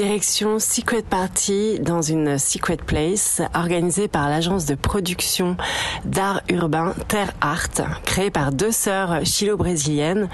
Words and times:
Direction 0.00 0.58
Secret 0.58 1.02
Party 1.02 1.78
dans 1.78 2.00
une 2.00 2.38
Secret 2.38 2.78
Place 2.78 3.42
organisée 3.52 4.08
par 4.08 4.30
l'agence 4.30 4.64
de 4.64 4.74
production 4.74 5.58
d'art 6.06 6.40
urbain 6.48 6.94
Terre 7.06 7.34
Art, 7.42 7.68
créée 8.06 8.30
par 8.30 8.50
deux 8.50 8.72
sœurs 8.72 9.26
chilo-brésiliennes 9.26 10.30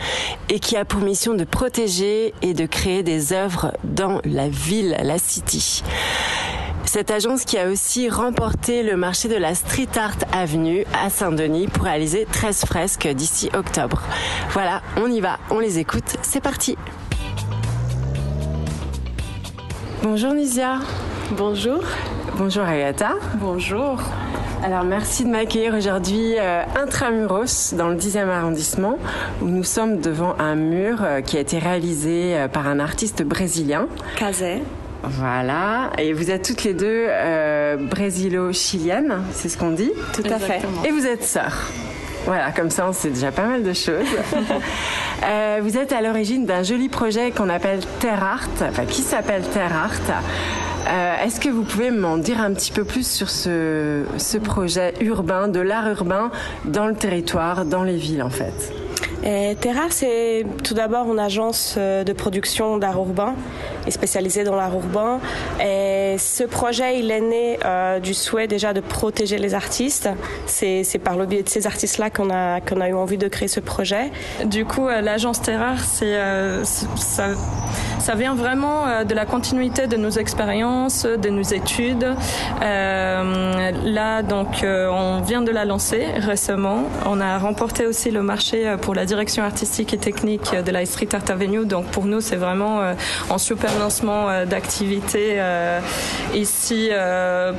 et 0.50 0.60
qui 0.60 0.76
a 0.76 0.84
pour 0.84 1.00
mission 1.00 1.34
de 1.34 1.42
protéger 1.42 2.32
et 2.42 2.54
de 2.54 2.64
créer 2.64 3.02
des 3.02 3.32
œuvres 3.32 3.72
dans 3.82 4.20
la 4.24 4.48
ville, 4.48 4.96
la 5.02 5.18
city. 5.18 5.82
Cette 6.84 7.10
agence 7.10 7.44
qui 7.44 7.58
a 7.58 7.68
aussi 7.68 8.08
remporté 8.08 8.84
le 8.84 8.96
marché 8.96 9.26
de 9.26 9.34
la 9.34 9.56
Street 9.56 9.88
Art 9.96 10.18
Avenue 10.30 10.84
à 10.94 11.10
Saint-Denis 11.10 11.66
pour 11.66 11.86
réaliser 11.86 12.24
13 12.30 12.66
fresques 12.66 13.08
d'ici 13.08 13.50
octobre. 13.52 14.00
Voilà, 14.50 14.80
on 14.96 15.10
y 15.10 15.20
va, 15.20 15.40
on 15.50 15.58
les 15.58 15.80
écoute, 15.80 16.18
c'est 16.22 16.40
parti. 16.40 16.76
Bonjour 20.08 20.34
Nisia. 20.34 20.78
Bonjour. 21.32 21.82
Bonjour 22.38 22.62
Agatha. 22.62 23.14
Bonjour. 23.40 24.00
Alors 24.62 24.84
merci 24.84 25.24
de 25.24 25.30
m'accueillir 25.30 25.74
aujourd'hui 25.74 26.36
euh, 26.38 26.62
intramuros 26.80 27.74
dans 27.74 27.88
le 27.88 27.96
10e 27.96 28.28
arrondissement 28.28 29.00
où 29.42 29.46
nous 29.46 29.64
sommes 29.64 29.98
devant 30.00 30.36
un 30.38 30.54
mur 30.54 30.98
euh, 31.02 31.22
qui 31.22 31.36
a 31.36 31.40
été 31.40 31.58
réalisé 31.58 32.36
euh, 32.36 32.46
par 32.46 32.68
un 32.68 32.78
artiste 32.78 33.24
brésilien. 33.24 33.88
Kazé. 34.16 34.62
Voilà, 35.02 35.90
et 35.98 36.12
vous 36.12 36.30
êtes 36.30 36.44
toutes 36.44 36.62
les 36.62 36.74
deux 36.74 37.06
euh, 37.08 37.76
brésilo-chiliennes, 37.76 39.22
c'est 39.32 39.48
ce 39.48 39.58
qu'on 39.58 39.72
dit? 39.72 39.90
Tout 40.14 40.22
à 40.30 40.38
fait. 40.38 40.60
Et 40.86 40.92
vous 40.92 41.04
êtes 41.04 41.24
sœurs. 41.24 41.68
Voilà, 42.26 42.50
comme 42.50 42.70
ça 42.70 42.86
on 42.88 42.92
sait 42.92 43.10
déjà 43.10 43.30
pas 43.30 43.46
mal 43.46 43.62
de 43.62 43.72
choses. 43.72 44.04
Euh, 45.24 45.60
vous 45.62 45.78
êtes 45.78 45.92
à 45.92 46.02
l'origine 46.02 46.44
d'un 46.44 46.62
joli 46.62 46.90
projet 46.90 47.30
qu'on 47.30 47.48
appelle 47.48 47.80
Terre 48.00 48.22
Art, 48.22 48.48
enfin 48.60 48.84
qui 48.84 49.00
s'appelle 49.00 49.42
Terre 49.42 49.72
Art. 49.74 50.22
Euh, 50.88 51.24
Est-ce 51.24 51.40
que 51.40 51.48
vous 51.48 51.62
pouvez 51.62 51.90
m'en 51.90 52.18
dire 52.18 52.38
un 52.40 52.52
petit 52.52 52.70
peu 52.70 52.84
plus 52.84 53.08
sur 53.10 53.30
ce, 53.30 54.04
ce 54.18 54.36
projet 54.36 54.92
urbain, 55.00 55.48
de 55.48 55.58
l'art 55.58 55.88
urbain 55.88 56.30
dans 56.66 56.86
le 56.86 56.94
territoire, 56.94 57.64
dans 57.64 57.82
les 57.82 57.96
villes 57.96 58.22
en 58.22 58.28
fait? 58.30 58.72
Et 59.24 59.56
Terra, 59.58 59.86
c'est 59.88 60.44
tout 60.62 60.74
d'abord 60.74 61.10
une 61.10 61.18
agence 61.18 61.76
euh, 61.78 62.04
de 62.04 62.12
production 62.12 62.76
d'art 62.76 62.96
urbain 62.98 63.34
et 63.86 63.90
spécialisée 63.90 64.44
dans 64.44 64.56
l'art 64.56 64.72
urbain. 64.74 65.20
Et 65.64 66.16
ce 66.18 66.44
projet, 66.44 66.98
il 66.98 67.10
est 67.10 67.20
né 67.20 67.58
euh, 67.64 68.00
du 68.00 68.14
souhait 68.14 68.46
déjà 68.46 68.72
de 68.72 68.80
protéger 68.80 69.38
les 69.38 69.54
artistes. 69.54 70.08
C'est 70.46 70.84
par 71.02 71.16
le 71.16 71.26
biais 71.26 71.42
de 71.42 71.48
ces 71.48 71.66
artistes-là 71.66 72.10
qu'on 72.10 72.30
a, 72.30 72.60
qu'on 72.60 72.80
a 72.80 72.88
eu 72.88 72.94
envie 72.94 73.18
de 73.18 73.28
créer 73.28 73.48
ce 73.48 73.60
projet. 73.60 74.10
Du 74.44 74.64
coup, 74.64 74.88
euh, 74.88 75.00
l'agence 75.00 75.40
Terrar, 75.42 75.78
c'est 75.80 76.16
euh, 76.16 76.64
c'est- 76.64 76.86
ça, 76.96 77.26
ça 77.98 78.14
vient 78.14 78.34
vraiment 78.34 79.04
de 79.04 79.14
la 79.14 79.24
continuité 79.26 79.86
de 79.86 79.96
nos 79.96 80.10
expériences, 80.10 81.04
de 81.06 81.28
nos 81.28 81.42
études. 81.42 82.06
Là, 82.60 84.22
donc, 84.22 84.62
on 84.64 85.20
vient 85.20 85.42
de 85.42 85.50
la 85.50 85.64
lancer 85.64 86.04
récemment. 86.18 86.84
On 87.06 87.20
a 87.20 87.38
remporté 87.38 87.86
aussi 87.86 88.10
le 88.10 88.22
marché 88.22 88.76
pour 88.80 88.94
la 88.94 89.04
direction 89.06 89.42
artistique 89.44 89.92
et 89.94 89.98
technique 89.98 90.54
de 90.54 90.70
la 90.70 90.84
Street 90.86 91.08
Art 91.12 91.30
Avenue. 91.30 91.64
Donc, 91.64 91.86
pour 91.86 92.04
nous, 92.04 92.20
c'est 92.20 92.36
vraiment 92.36 92.80
un 93.30 93.38
super 93.38 93.70
euh, 94.28 94.44
d'activité 94.46 95.36
euh, 95.38 95.80
ici. 96.34 96.88
euh, 96.92 97.52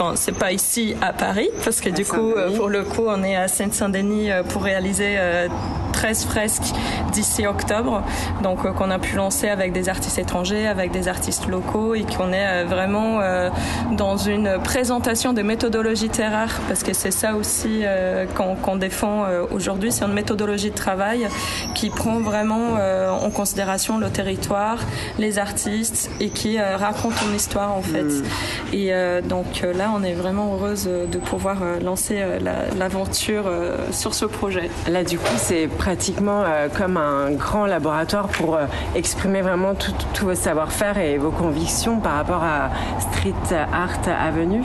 Enfin, 0.00 0.12
c'est 0.14 0.30
pas 0.30 0.52
ici 0.52 0.94
à 1.02 1.12
Paris, 1.12 1.50
parce 1.64 1.80
que 1.80 1.88
du 1.90 2.04
coup, 2.04 2.32
pour 2.56 2.68
le 2.68 2.84
coup, 2.84 3.06
on 3.08 3.24
est 3.24 3.34
à 3.34 3.48
Seine-Saint-Denis 3.48 4.30
pour 4.48 4.62
réaliser 4.62 5.16
13 5.98 6.26
fresques 6.26 6.72
d'ici 7.12 7.44
octobre. 7.46 8.02
Donc, 8.44 8.64
euh, 8.64 8.72
qu'on 8.72 8.90
a 8.90 9.00
pu 9.00 9.16
lancer 9.16 9.48
avec 9.48 9.72
des 9.72 9.88
artistes 9.88 10.18
étrangers, 10.18 10.68
avec 10.68 10.92
des 10.92 11.08
artistes 11.08 11.48
locaux 11.48 11.94
et 11.96 12.04
qu'on 12.04 12.32
est 12.32 12.46
euh, 12.46 12.64
vraiment 12.68 13.18
euh, 13.20 13.50
dans 13.96 14.16
une 14.16 14.58
présentation 14.62 15.32
des 15.32 15.42
méthodologies 15.42 16.08
terraires, 16.08 16.60
parce 16.68 16.84
que 16.84 16.92
c'est 16.92 17.10
ça 17.10 17.34
aussi 17.34 17.82
qu'on 18.36 18.76
défend 18.76 19.24
aujourd'hui. 19.50 19.90
C'est 19.90 20.04
une 20.04 20.12
méthodologie 20.12 20.70
de 20.70 20.74
travail 20.76 21.26
qui 21.74 21.90
prend 21.90 22.20
vraiment 22.20 22.74
en 23.26 23.30
considération 23.30 23.98
le 23.98 24.10
territoire, 24.10 24.78
les 25.18 25.38
artistes 25.38 26.10
et 26.20 26.28
qui 26.30 26.58
raconte 26.60 27.14
une 27.28 27.34
histoire 27.34 27.72
en 27.76 27.82
fait. 27.82 28.06
Et 28.72 28.92
euh, 28.92 29.20
donc 29.20 29.62
là, 29.80 29.90
on 29.96 30.02
est 30.02 30.12
vraiment 30.14 30.54
heureuse 30.54 30.84
de 31.14 31.18
pouvoir 31.18 31.56
lancer 31.82 32.16
la- 32.40 32.66
l'aventure 32.78 33.44
sur 33.90 34.14
ce 34.14 34.24
projet. 34.26 34.70
Là, 34.88 35.02
du 35.04 35.18
coup, 35.18 35.36
c'est 35.36 35.66
pratiquement 35.88 36.42
euh, 36.44 36.68
comme 36.68 36.98
un 36.98 37.30
grand 37.30 37.64
laboratoire 37.64 38.28
pour 38.28 38.56
euh, 38.56 38.66
exprimer 38.94 39.40
vraiment 39.40 39.74
tous 39.74 40.26
vos 40.26 40.34
savoir-faire 40.34 40.98
et 40.98 41.16
vos 41.16 41.30
convictions 41.30 41.98
par 41.98 42.16
rapport 42.16 42.44
à 42.44 42.68
Street 43.00 43.56
Art 43.72 44.06
Avenue. 44.06 44.64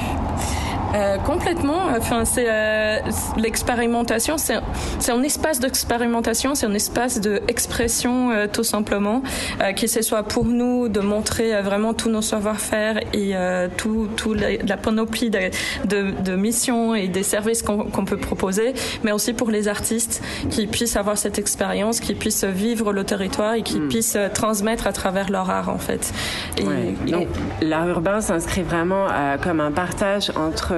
Euh, 0.93 1.17
complètement. 1.17 1.87
Enfin, 1.97 2.23
c'est 2.25 2.45
euh, 2.47 2.97
l'expérimentation. 3.37 4.35
C'est 4.37 5.11
un 5.11 5.23
espace 5.23 5.59
d'expérimentation. 5.59 6.55
C'est 6.55 6.65
un 6.65 6.73
espace 6.73 7.19
d'expression, 7.19 8.31
euh, 8.31 8.47
tout 8.51 8.63
simplement, 8.63 9.21
euh, 9.61 9.71
qui 9.73 9.87
ce 9.87 10.01
soit 10.01 10.23
pour 10.23 10.45
nous 10.45 10.89
de 10.89 10.99
montrer 10.99 11.55
euh, 11.55 11.61
vraiment 11.61 11.93
tous 11.93 12.09
nos 12.09 12.21
savoir-faire 12.21 12.99
et 13.13 13.35
euh, 13.35 13.67
tout, 13.75 14.07
tout 14.15 14.33
la, 14.33 14.57
la 14.65 14.77
panoplie 14.77 15.29
de, 15.29 15.49
de, 15.85 16.11
de 16.21 16.35
missions 16.35 16.93
et 16.95 17.07
des 17.07 17.23
services 17.23 17.63
qu'on 17.63 18.05
peut 18.05 18.17
proposer, 18.17 18.73
mais 19.03 19.11
aussi 19.11 19.33
pour 19.33 19.49
les 19.51 19.67
artistes 19.67 20.21
qui 20.49 20.67
puissent 20.67 20.95
avoir 20.95 21.17
cette 21.17 21.39
expérience, 21.39 21.99
qui 21.99 22.13
puissent 22.13 22.43
vivre 22.43 22.93
le 22.93 23.03
territoire 23.03 23.53
et 23.55 23.61
qui 23.63 23.79
puissent 23.79 24.15
euh, 24.15 24.29
transmettre 24.33 24.87
à 24.87 24.93
travers 24.93 25.29
leur 25.31 25.49
art, 25.49 25.69
en 25.69 25.77
fait. 25.77 26.13
Et, 26.57 26.63
Ouais. 26.63 26.93
et- 27.07 27.11
Donc, 27.11 27.27
l'art 27.61 27.87
urbain 27.87 28.21
s'inscrit 28.21 28.61
vraiment 28.63 29.07
euh, 29.11 29.37
comme 29.37 29.59
un 29.59 29.71
partage 29.71 30.31
entre 30.35 30.73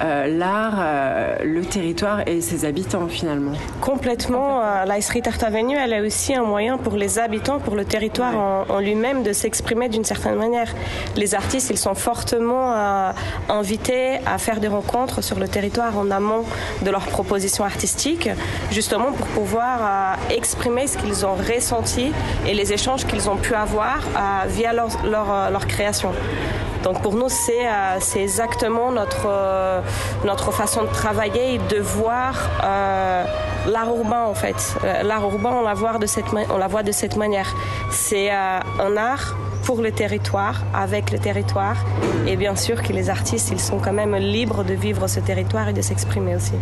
l'art, 0.00 0.78
euh, 0.78 1.36
le 1.44 1.62
territoire 1.62 2.26
et 2.26 2.40
ses 2.40 2.64
habitants, 2.64 3.08
finalement. 3.08 3.52
Complètement, 3.80 4.60
euh, 4.62 4.84
la 4.84 5.00
Street 5.00 5.22
Art 5.26 5.42
Avenue, 5.44 5.76
elle 5.76 5.92
est 5.92 6.00
aussi 6.00 6.34
un 6.34 6.42
moyen 6.44 6.78
pour 6.78 6.96
les 6.96 7.18
habitants, 7.18 7.58
pour 7.58 7.76
le 7.76 7.84
territoire 7.84 8.36
en, 8.36 8.64
en 8.68 8.78
lui-même 8.80 9.22
de 9.22 9.32
s'exprimer 9.32 9.88
d'une 9.88 10.04
certaine 10.04 10.36
manière. 10.36 10.72
Les 11.16 11.34
artistes, 11.34 11.70
ils 11.70 11.78
sont 11.78 11.94
fortement 11.94 12.72
euh, 12.74 13.12
invités 13.48 14.18
à 14.26 14.38
faire 14.38 14.60
des 14.60 14.68
rencontres 14.68 15.22
sur 15.22 15.38
le 15.38 15.48
territoire 15.48 15.96
en 15.98 16.10
amont 16.10 16.44
de 16.82 16.90
leurs 16.90 17.06
propositions 17.06 17.64
artistiques, 17.64 18.28
justement 18.70 19.12
pour 19.12 19.26
pouvoir 19.28 19.78
euh, 19.82 20.34
exprimer 20.34 20.86
ce 20.86 20.98
qu'ils 20.98 21.26
ont 21.26 21.34
ressenti 21.34 22.12
et 22.46 22.54
les 22.54 22.72
échanges 22.72 23.06
qu'ils 23.06 23.28
ont 23.28 23.36
pu 23.36 23.54
avoir 23.54 23.98
euh, 23.98 24.46
via 24.48 24.72
leur, 24.72 24.88
leur, 25.04 25.30
euh, 25.30 25.50
leur 25.50 25.66
création. 25.66 26.12
Donc 26.82 27.02
pour 27.02 27.14
nous, 27.14 27.28
c'est 27.28 27.66
euh, 27.66 27.96
c'est 28.00 28.22
exactement 28.22 28.90
notre, 28.90 29.26
euh, 29.26 29.80
notre 30.24 30.50
façon 30.50 30.82
de 30.82 30.88
travailler 30.88 31.54
et 31.54 31.58
de 31.58 31.78
voir 31.78 32.34
euh, 32.64 33.24
l'art 33.66 33.88
urbain 33.88 34.24
en 34.24 34.34
fait. 34.34 34.76
L'art 35.02 35.24
urbain, 35.24 35.50
on 35.52 35.62
la 35.62 35.74
voit 35.74 35.98
de 35.98 36.06
cette, 36.06 36.26
on 36.50 36.56
la 36.56 36.68
voit 36.68 36.82
de 36.82 36.92
cette 36.92 37.16
manière. 37.16 37.54
C'est 37.90 38.30
un 38.30 38.96
art 38.96 39.36
pour 39.64 39.82
le 39.82 39.92
territoire, 39.92 40.62
avec 40.74 41.10
le 41.10 41.18
territoire. 41.18 41.76
Et 42.26 42.36
bien 42.36 42.56
sûr 42.56 42.82
que 42.82 42.92
les 42.92 43.10
artistes, 43.10 43.50
ils 43.52 43.60
sont 43.60 43.78
quand 43.78 43.92
même 43.92 44.16
libres 44.16 44.64
de 44.64 44.74
vivre 44.74 45.06
ce 45.06 45.20
territoire 45.20 45.68
et 45.68 45.72
de 45.72 45.82
s'exprimer 45.82 46.34
aussi. 46.34 46.54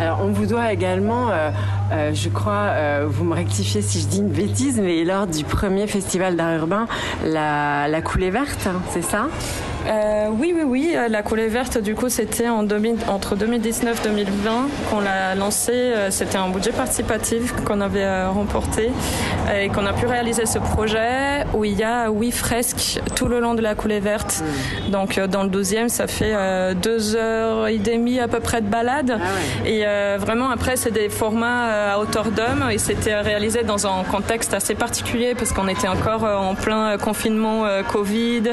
Alors, 0.00 0.20
on 0.22 0.32
vous 0.32 0.46
doit 0.46 0.72
également, 0.72 1.30
euh, 1.30 1.50
euh, 1.92 2.12
je 2.12 2.28
crois, 2.28 2.70
euh, 2.70 3.06
vous 3.08 3.24
me 3.24 3.34
rectifiez 3.34 3.80
si 3.80 4.00
je 4.00 4.06
dis 4.06 4.18
une 4.18 4.28
bêtise, 4.28 4.80
mais 4.80 5.04
lors 5.04 5.26
du 5.28 5.44
premier 5.44 5.86
festival 5.86 6.34
d'art 6.34 6.56
urbain, 6.56 6.86
la, 7.24 7.86
la 7.86 8.02
coulée 8.02 8.30
verte, 8.30 8.66
hein, 8.66 8.80
c'est 8.90 9.04
ça? 9.04 9.28
Euh, 9.86 10.28
oui, 10.30 10.54
oui, 10.56 10.62
oui. 10.64 10.94
euh, 10.96 11.08
La 11.08 11.22
coulée 11.22 11.48
verte, 11.48 11.76
du 11.78 11.94
coup, 11.94 12.08
c'était 12.08 12.48
en 12.48 12.62
2000 12.62 12.96
entre 13.08 13.36
2019 13.36 14.00
et 14.04 14.08
2020 14.08 14.66
qu'on 14.90 15.00
l'a 15.00 15.34
lancé. 15.34 15.72
Euh, 15.72 16.10
C'était 16.10 16.38
un 16.38 16.48
budget 16.48 16.70
participatif 16.72 17.52
qu'on 17.64 17.80
avait 17.82 18.02
euh, 18.04 18.30
remporté 18.30 18.90
et 19.54 19.68
qu'on 19.68 19.84
a 19.84 19.92
pu 19.92 20.06
réaliser 20.06 20.46
ce 20.46 20.58
projet 20.58 21.44
où 21.52 21.64
il 21.66 21.78
y 21.78 21.82
a 21.82 22.08
huit 22.08 22.32
fresques 22.32 23.00
tout 23.14 23.26
le 23.28 23.40
long 23.40 23.52
de 23.54 23.60
la 23.60 23.74
coulée 23.74 24.00
verte. 24.00 24.42
Donc, 24.88 25.18
euh, 25.18 25.26
dans 25.26 25.42
le 25.42 25.50
12e, 25.50 25.88
ça 25.88 26.06
fait 26.06 26.34
deux 26.76 27.14
heures 27.14 27.66
et 27.66 27.76
demie 27.78 28.20
à 28.20 28.28
peu 28.28 28.40
près 28.40 28.62
de 28.62 28.66
balade. 28.66 29.18
Et 29.66 29.82
euh, 29.86 30.16
vraiment, 30.18 30.48
après, 30.48 30.76
c'est 30.76 30.90
des 30.92 31.10
formats 31.10 31.92
à 31.92 31.98
hauteur 31.98 32.30
d'homme 32.30 32.70
et 32.70 32.78
c'était 32.78 33.16
réalisé 33.20 33.64
dans 33.64 33.86
un 33.86 34.02
contexte 34.04 34.54
assez 34.54 34.74
particulier 34.74 35.34
parce 35.34 35.52
qu'on 35.52 35.68
était 35.68 35.88
encore 35.88 36.24
en 36.24 36.54
plein 36.54 36.96
confinement 36.96 37.64
Covid. 37.92 38.52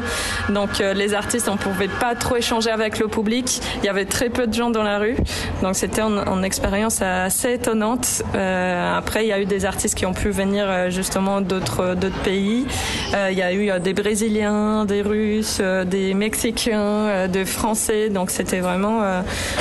Donc, 0.50 0.80
les 0.80 1.14
artistes, 1.22 1.50
on 1.50 1.58
pouvait 1.58 1.88
pas 1.88 2.16
trop 2.16 2.36
échanger 2.36 2.72
avec 2.72 2.98
le 2.98 3.08
public. 3.08 3.62
Il 3.78 3.86
y 3.86 3.90
avait 3.90 4.06
très 4.06 4.30
peu 4.30 4.48
de 4.48 4.54
gens 4.54 4.72
dans 4.72 4.82
la 4.82 4.98
rue, 4.98 5.16
donc 5.62 5.76
c'était 5.76 6.02
une, 6.02 6.44
expérience 6.44 7.04
assez 7.04 7.54
étonnante. 7.54 8.24
Euh, 8.34 8.98
après, 8.98 9.24
il 9.26 9.28
y 9.28 9.32
a 9.32 9.40
eu 9.40 9.46
des 9.46 9.66
artistes 9.66 9.96
qui 9.96 10.08
ont 10.08 10.14
pu 10.14 10.32
venir 10.32 10.66
euh, 10.68 10.90
justement 10.90 11.40
d'autres 11.40 11.96
pays. 12.24 12.66
Euh, 13.14 13.30
il 13.32 13.38
y 13.38 13.44
a 13.44 13.54
eu 13.54 13.80
des 13.80 13.94
Brésiliens, 13.94 14.86
des 14.86 15.04
Russes, 15.04 15.62
des 15.86 16.16
Mexicains, 16.16 17.28
des 17.28 17.46
Français. 17.46 18.10
Donc 18.10 18.32
c'était 18.32 18.60
vraiment 18.60 19.02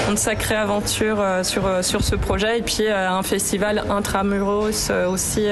une 0.09 0.17
sacrée 0.17 0.55
aventure 0.55 1.23
sur 1.43 1.65
sur 1.83 2.03
ce 2.03 2.17
projet. 2.17 2.59
Et 2.61 2.63
puis 2.63 2.89
un 2.89 3.23
festival 3.23 3.85
intramuros 3.91 4.91
aussi 5.13 5.45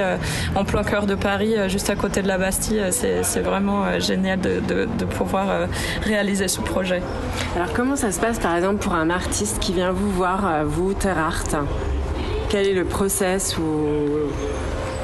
en 0.54 0.64
plein 0.64 0.84
cœur 0.84 1.04
de 1.06 1.14
Paris, 1.14 1.54
juste 1.68 1.90
à 1.90 1.96
côté 1.96 2.22
de 2.22 2.28
la 2.28 2.38
Bastille. 2.38 2.82
C'est 2.90 3.44
vraiment 3.50 4.00
génial 4.00 4.40
de, 4.40 4.60
de, 4.60 4.88
de 4.98 5.04
pouvoir 5.04 5.68
réaliser 6.04 6.48
ce 6.48 6.60
projet. 6.60 7.02
Alors 7.56 7.72
comment 7.72 7.96
ça 7.96 8.12
se 8.12 8.20
passe 8.20 8.38
par 8.38 8.54
exemple 8.56 8.82
pour 8.82 8.94
un 8.94 9.10
artiste 9.10 9.58
qui 9.58 9.72
vient 9.72 9.92
vous 9.92 10.10
voir, 10.10 10.64
vous, 10.64 10.94
Terre 10.94 11.18
Art? 11.18 11.64
Quel 12.48 12.66
est 12.66 12.74
le 12.74 12.84
process 12.84 13.58
ou 13.58 13.62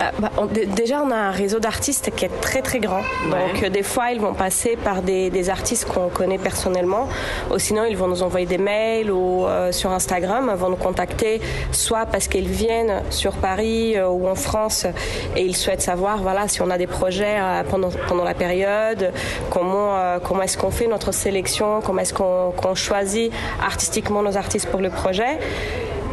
euh, 0.01 0.11
bah, 0.19 0.31
déjà, 0.77 1.03
on 1.03 1.11
a 1.11 1.17
un 1.17 1.31
réseau 1.31 1.59
d'artistes 1.59 2.11
qui 2.15 2.25
est 2.25 2.41
très 2.41 2.63
très 2.63 2.79
grand. 2.79 3.03
Donc, 3.31 3.63
euh, 3.63 3.69
des 3.69 3.83
fois, 3.83 4.11
ils 4.13 4.21
vont 4.21 4.35
passer 4.35 4.77
par 4.77 5.03
des, 5.03 5.51
artistes 5.51 5.87
qu'on 5.87 6.09
connaît 6.09 6.39
personnellement, 6.39 7.07
ou 7.53 7.59
sinon, 7.59 7.85
ils 7.85 7.97
vont 7.97 8.09
nous 8.09 8.23
envoyer 8.23 8.47
des 8.47 8.59
mails 8.59 9.11
ou 9.11 9.47
euh, 9.47 9.73
sur 9.73 9.91
Instagram, 9.91 10.53
vont 10.55 10.71
nous 10.71 10.77
contacter, 10.77 11.41
soit 11.71 12.07
parce 12.07 12.29
qu'ils 12.29 12.49
viennent 12.49 13.03
sur 13.11 13.33
Paris 13.33 14.01
ou 14.01 14.27
en 14.27 14.35
France 14.35 14.87
et 15.37 15.43
ils 15.43 15.55
souhaitent 15.55 15.83
savoir, 15.83 16.19
voilà, 16.23 16.49
si 16.49 16.63
on 16.63 16.71
a 16.71 16.79
des 16.79 16.87
projets 16.87 17.37
pendant, 17.71 17.91
pendant 18.09 18.25
la 18.25 18.35
période, 18.35 19.13
comment 19.51 20.19
comment 20.23 20.43
est-ce 20.43 20.57
qu'on 20.57 20.71
fait 20.71 20.87
notre 20.87 21.13
sélection, 21.13 21.81
comment 21.85 22.01
est-ce 22.01 22.15
qu'on 22.15 22.75
choisit 22.75 23.33
artistiquement 23.63 24.23
nos 24.23 24.37
artistes 24.37 24.69
pour 24.71 24.81
le 24.81 24.91
projet. 24.91 25.39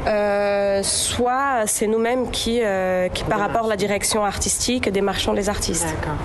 Euh, 0.07 0.81
soit 0.83 1.63
c'est 1.68 1.88
nous-mêmes 1.88 2.31
qui, 2.31 2.59
euh, 2.63 3.07
qui, 3.09 3.24
par 3.24 3.39
rapport 3.39 3.65
à 3.65 3.69
la 3.69 3.75
direction 3.75 4.24
artistique, 4.24 4.89
démarchons 4.89 5.33
les 5.33 5.50
artistes. 5.50 5.86
D'accord. 5.86 6.18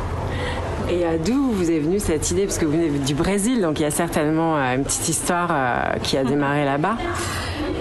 Et 0.89 1.05
euh, 1.05 1.19
d'où 1.19 1.53
vous 1.53 1.71
est 1.71 1.79
venue 1.79 1.99
cette 1.99 2.31
idée? 2.31 2.45
Parce 2.47 2.59
que 2.59 2.65
vous 2.65 2.73
venez 2.73 2.89
du 2.89 3.15
Brésil, 3.15 3.61
donc 3.61 3.79
il 3.81 3.83
y 3.83 3.87
a 3.87 3.91
certainement 3.91 4.57
une 4.57 4.85
petite 4.85 5.09
histoire 5.09 5.51
qui 6.03 6.17
a 6.17 6.25
démarré 6.25 6.65
là-bas. 6.65 6.97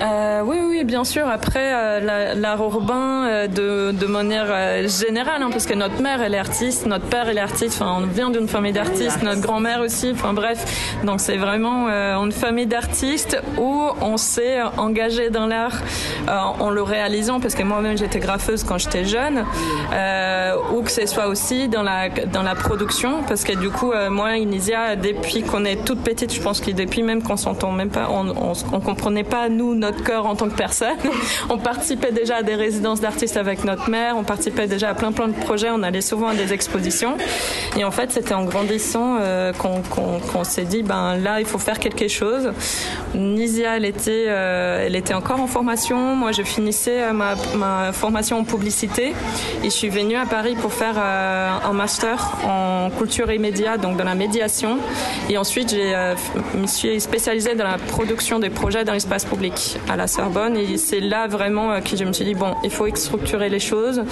Euh, 0.02 0.42
oui, 0.46 0.58
oui, 0.62 0.84
bien 0.84 1.04
sûr. 1.04 1.28
Après, 1.28 1.72
euh, 1.74 2.34
l'art 2.36 2.62
urbain, 2.62 3.28
euh, 3.28 3.48
de, 3.48 3.92
de, 3.92 4.06
manière 4.06 4.48
euh, 4.50 4.88
générale, 4.88 5.42
hein, 5.42 5.50
parce 5.52 5.66
que 5.66 5.74
notre 5.74 6.02
mère, 6.02 6.22
elle 6.22 6.34
est 6.34 6.40
artiste, 6.40 6.86
notre 6.86 7.06
père, 7.06 7.30
elle 7.30 7.38
est 7.38 7.42
artiste. 7.42 7.82
Enfin, 7.82 8.02
on 8.02 8.06
vient 8.08 8.30
d'une 8.30 8.48
famille 8.48 8.74
d'artistes, 8.74 9.24
notre 9.24 9.42
grand-mère 9.42 9.82
aussi. 9.82 10.12
Enfin, 10.14 10.34
bref. 10.34 10.96
Donc, 11.04 11.22
c'est 11.22 11.38
vraiment 11.38 11.88
une 11.88 12.32
famille 12.32 12.66
d'artistes 12.66 13.42
où 13.58 13.84
on 14.02 14.18
s'est 14.18 14.62
engagé 14.78 15.30
dans 15.30 15.48
l'art 15.48 15.82
en 16.28 16.70
le 16.70 16.82
réalisant, 16.82 17.40
parce 17.40 17.56
que 17.56 17.64
moi-même, 17.64 17.98
j'étais 17.98 18.20
graffeuse 18.20 18.64
quand 18.64 18.78
j'étais 18.78 19.06
jeune, 19.06 19.46
ou 20.74 20.82
que 20.82 20.92
ce 20.92 21.06
soit 21.06 21.28
aussi 21.28 21.68
dans 21.68 21.84
la 21.84 22.10
dans 22.10 22.44
la 22.44 22.56
production, 22.56 23.24
parce 23.28 23.44
que 23.44 23.54
du 23.54 23.70
coup, 23.70 23.92
moi, 24.10 24.38
Inisia, 24.38 24.96
depuis 24.96 25.44
qu'on 25.44 25.66
est 25.66 25.84
toute 25.86 26.02
petite, 26.04 26.34
je 26.34 26.42
pense 26.42 26.60
que 26.60 26.72
depuis 26.72 27.04
même 27.04 27.22
qu'on 27.22 27.38
s'entend 27.38 27.72
même 27.72 27.90
pas, 27.90 28.08
on, 28.10 28.30
on, 28.30 28.54
on 28.74 28.80
comprenait 28.80 29.24
pas 29.24 29.50
nous 29.50 29.76
notre 29.76 29.95
en 30.14 30.36
tant 30.36 30.50
que 30.50 30.56
personne. 30.56 30.98
on 31.50 31.58
participait 31.58 32.12
déjà 32.12 32.38
à 32.38 32.44
des 32.44 32.56
résidences 32.56 33.02
d'artistes 33.02 33.38
avec 33.38 33.64
notre 33.64 33.90
mère, 33.90 34.16
on 34.18 34.24
participait 34.24 34.68
déjà 34.68 34.90
à 34.90 34.94
plein 34.94 35.12
plein 35.12 35.28
de 35.28 35.34
projets, 35.34 35.70
on 35.72 35.84
allait 35.84 36.02
souvent 36.02 36.30
à 36.30 36.36
des 36.36 36.54
expositions. 36.54 37.18
Et 37.78 37.84
en 37.84 37.92
fait, 37.92 38.12
c'était 38.12 38.34
en 38.34 38.46
grandissant 38.46 39.18
euh, 39.20 39.54
qu'on 39.54 40.44
s'est 40.44 40.66
dit, 40.66 40.84
ben 40.84 41.18
là, 41.18 41.40
il 41.40 41.46
faut 41.46 41.58
faire 41.58 41.80
quelque 41.80 42.08
chose. 42.08 42.52
Nisia, 43.14 43.78
elle 43.78 43.86
était, 43.86 44.26
euh, 44.28 44.86
elle 44.86 44.96
était 44.96 45.14
encore 45.14 45.40
en 45.40 45.48
formation. 45.48 46.16
Moi, 46.16 46.32
je 46.32 46.44
finissais 46.44 47.02
euh, 47.02 47.14
ma, 47.14 47.36
ma, 47.56 47.92
formation 47.92 48.40
en 48.40 48.44
publicité 48.44 49.14
et 49.64 49.66
je 49.66 49.70
suis 49.70 49.90
venue 49.90 50.16
à 50.16 50.26
Paris 50.26 50.56
pour 50.56 50.74
faire 50.74 50.98
un 50.98 51.74
master 51.74 52.38
en 52.46 52.90
culture 52.98 53.30
et 53.30 53.38
médias, 53.38 53.78
donc 53.78 53.98
dans 53.98 54.04
la 54.04 54.16
médiation. 54.16 54.78
Et 55.30 55.38
ensuite, 55.38 55.72
je 55.72 56.58
me 56.58 56.68
suis 56.68 57.00
spécialisée 57.00 57.56
dans 57.56 57.64
la 57.64 57.78
production 57.78 58.40
des 58.40 58.50
projets 58.50 58.84
dans 58.84 58.94
l'espace 58.94 59.26
public 59.26 59.75
à 59.90 59.96
la 59.96 60.08
Sorbonne 60.08 60.58
et 60.58 60.78
c'est 60.78 61.00
là 61.00 61.28
vraiment 61.28 61.72
euh, 61.72 61.80
que 61.80 61.96
je 61.96 62.04
me 62.04 62.14
suis 62.14 62.26
dit 62.26 62.36
bon, 62.36 62.54
il 62.64 62.70
faut 62.70 62.88
structurer 62.96 63.50
les 63.50 63.60
choses. 63.60 64.04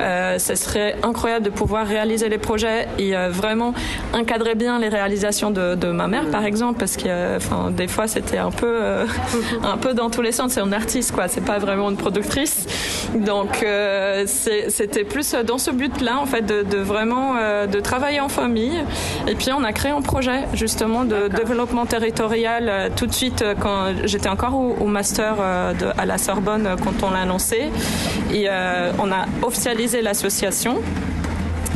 Euh, 0.00 0.38
ce 0.38 0.54
serait 0.54 0.96
incroyable 1.02 1.44
de 1.44 1.50
pouvoir 1.50 1.86
réaliser 1.86 2.28
les 2.28 2.38
projets 2.38 2.88
et 2.98 3.16
euh, 3.16 3.30
vraiment 3.30 3.74
encadrer 4.14 4.54
bien 4.54 4.78
les 4.78 4.88
réalisations 4.88 5.50
de, 5.50 5.74
de, 5.74 5.88
ma 5.88 6.06
mère 6.06 6.30
par 6.30 6.44
exemple 6.44 6.78
parce 6.78 6.96
que 6.96 7.36
enfin 7.36 7.70
des 7.70 7.88
fois 7.88 8.06
c'était 8.06 8.38
un 8.38 8.50
peu 8.50 8.80
un 9.62 9.76
peu 9.76 9.94
dans 9.94 10.10
tous 10.10 10.22
les 10.22 10.32
sens. 10.32 10.52
C'est 10.52 10.60
une 10.60 10.74
artiste 10.74 11.12
quoi, 11.12 11.28
c'est 11.28 11.44
pas 11.44 11.58
vraiment 11.58 11.90
une 11.90 11.96
productrice. 11.96 12.66
Donc 13.14 13.64
c'était 14.26 15.04
plus 15.04 15.34
dans 15.46 15.58
ce 15.58 15.70
but-là 15.70 16.18
en 16.20 16.26
fait 16.26 16.42
de, 16.42 16.62
de 16.62 16.78
vraiment 16.78 17.34
de 17.66 17.80
travailler 17.80 18.20
en 18.20 18.28
famille 18.28 18.84
et 19.26 19.34
puis 19.34 19.48
on 19.52 19.64
a 19.64 19.72
créé 19.72 19.92
un 19.92 20.02
projet 20.02 20.44
justement 20.54 21.04
de 21.04 21.28
développement 21.28 21.86
territorial 21.86 22.90
tout 22.96 23.06
de 23.06 23.12
suite 23.12 23.44
quand 23.60 23.92
j'étais 24.04 24.28
encore 24.28 24.54
au, 24.54 24.76
au 24.80 24.86
master 24.86 25.07
euh, 25.18 25.72
à 25.96 26.06
la 26.06 26.18
Sorbonne 26.18 26.66
euh, 26.66 26.76
quand 26.76 27.02
on 27.02 27.10
l'a 27.10 27.20
annoncé. 27.20 27.70
Et 28.32 28.46
euh, 28.48 28.92
on 28.98 29.10
a 29.10 29.26
officialisé 29.42 30.02
l'association. 30.02 30.78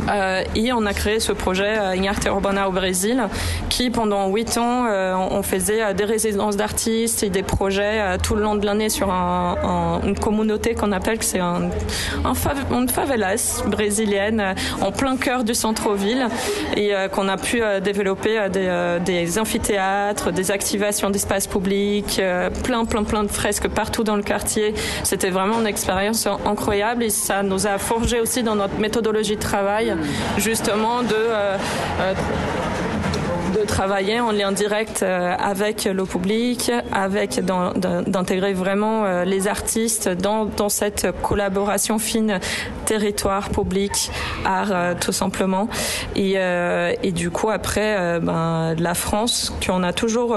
Euh, 0.09 0.43
et 0.55 0.73
on 0.73 0.85
a 0.85 0.93
créé 0.93 1.19
ce 1.19 1.31
projet 1.31 1.77
euh, 1.79 1.95
Inarte 1.95 2.25
Urbana 2.25 2.67
au 2.67 2.71
Brésil, 2.71 3.23
qui 3.69 3.89
pendant 3.89 4.27
huit 4.29 4.57
ans, 4.57 4.85
euh, 4.85 5.15
on 5.15 5.43
faisait 5.43 5.93
des 5.93 6.05
résidences 6.05 6.57
d'artistes 6.57 7.23
et 7.23 7.29
des 7.29 7.43
projets 7.43 8.17
tout 8.21 8.35
le 8.35 8.43
long 8.43 8.55
de 8.55 8.65
l'année 8.65 8.89
sur 8.89 9.11
un, 9.11 9.55
un, 9.63 10.07
une 10.07 10.17
communauté 10.17 10.73
qu'on 10.75 10.91
appelle 10.91 11.17
que 11.17 11.25
c'est 11.25 11.39
un 11.39 11.69
une 12.71 12.89
favelas 12.89 13.63
brésilienne 13.67 14.55
en 14.81 14.91
plein 14.91 15.17
cœur 15.17 15.43
du 15.43 15.53
centre-ville 15.53 16.27
et 16.75 16.93
qu'on 17.11 17.27
a 17.27 17.37
pu 17.37 17.61
développer 17.83 18.49
des, 18.49 18.97
des, 19.03 19.39
amphithéâtres, 19.39 20.31
des 20.31 20.51
activations 20.51 21.09
d'espaces 21.09 21.47
publics, 21.47 22.21
plein 22.63 22.85
plein 22.85 23.03
plein 23.03 23.23
de 23.23 23.31
fresques 23.31 23.67
partout 23.67 24.03
dans 24.03 24.15
le 24.15 24.23
quartier. 24.23 24.73
C'était 25.03 25.29
vraiment 25.29 25.59
une 25.59 25.67
expérience 25.67 26.27
incroyable 26.45 27.03
et 27.03 27.09
ça 27.09 27.43
nous 27.43 27.67
a 27.67 27.77
forgé 27.77 28.19
aussi 28.19 28.43
dans 28.43 28.55
notre 28.55 28.77
méthodologie 28.79 29.35
de 29.35 29.41
travail 29.41 29.92
justement 30.37 31.03
de 31.03 31.13
euh, 31.13 31.57
euh, 31.99 32.13
de 33.53 33.65
travailler 33.67 34.19
en 34.19 34.31
lien 34.31 34.51
direct 34.51 35.03
euh, 35.03 35.35
avec 35.37 35.85
le 35.85 36.05
public, 36.05 36.71
d'intégrer 38.07 38.53
vraiment 38.53 39.23
les 39.25 39.47
artistes 39.47 40.09
dans, 40.09 40.69
cette 40.69 41.07
collaboration 41.21 41.99
fine 41.99 42.39
territoire, 42.85 43.49
public, 43.49 44.09
art 44.43 44.95
tout 44.99 45.11
simplement. 45.11 45.69
Et, 46.15 46.37
et 47.03 47.11
du 47.11 47.29
coup 47.29 47.51
après 47.51 48.19
ben, 48.21 48.73
la 48.79 48.95
France 48.95 49.53
qu'on 49.63 49.83
a 49.83 49.93
toujours 49.93 50.35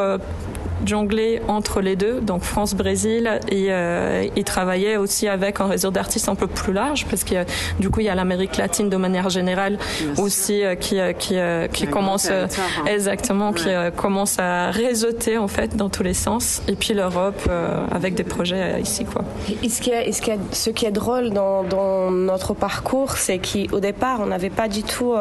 jongler 0.84 1.40
entre 1.48 1.80
les 1.80 1.96
deux, 1.96 2.20
donc 2.20 2.42
France-Brésil, 2.42 3.40
et 3.48 3.66
euh, 3.70 4.26
il 4.36 4.44
travaillait 4.44 4.96
aussi 4.96 5.28
avec 5.28 5.60
un 5.60 5.66
réseau 5.66 5.90
d'artistes 5.90 6.28
un 6.28 6.34
peu 6.34 6.46
plus 6.46 6.72
large, 6.72 7.06
parce 7.06 7.24
que 7.24 7.44
du 7.80 7.90
coup 7.90 8.00
il 8.00 8.06
y 8.06 8.08
a 8.08 8.14
l'Amérique 8.14 8.56
latine 8.56 8.90
de 8.90 8.96
manière 8.96 9.30
générale 9.30 9.78
aussi 10.18 10.62
euh, 10.62 10.74
qui 10.74 11.00
euh, 11.00 11.12
qui, 11.12 11.36
qui 11.72 11.86
commence 11.86 12.30
hein. 12.30 12.46
exactement 12.86 13.52
qui 13.52 13.68
commence 13.96 14.38
à 14.38 14.70
réseauter 14.70 15.38
en 15.38 15.48
fait 15.48 15.76
dans 15.76 15.88
tous 15.88 16.02
les 16.02 16.14
sens, 16.14 16.62
et 16.68 16.74
puis 16.74 16.94
l'Europe 16.94 17.48
avec 17.90 18.14
des 18.14 18.24
projets 18.24 18.80
ici 18.80 19.04
quoi. 19.04 19.22
Et 19.62 19.68
ce 19.68 19.80
qui 19.80 19.90
est, 19.90 20.12
ce 20.12 20.20
qui 20.20 20.30
est, 20.30 20.38
ce 20.52 20.70
qui 20.70 20.86
est 20.86 20.90
drôle 20.90 21.30
dans, 21.30 21.62
dans 21.62 22.10
notre 22.10 22.54
parcours, 22.54 23.12
c'est 23.12 23.38
qu'au 23.38 23.80
départ 23.80 24.20
on 24.20 24.26
n'avait 24.26 24.50
pas 24.50 24.68
du 24.68 24.82
tout 24.82 25.14